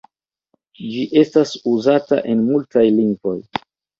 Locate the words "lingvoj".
2.99-3.37